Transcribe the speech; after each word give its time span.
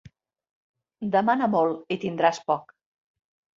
Demana 1.17 1.51
molt 1.57 1.95
i 1.97 2.01
tindràs 2.07 2.43
poc. 2.51 2.77